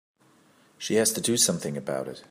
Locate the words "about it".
1.77-2.23